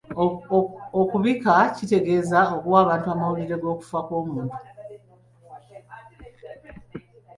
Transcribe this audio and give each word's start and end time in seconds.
Okubika 1.01 1.53
kitegeeza 1.75 2.39
okuwa 2.55 2.77
abantu 2.83 3.07
amawulire 3.13 3.55
g’okufa 3.61 3.99
kw’omuntu. 4.07 4.57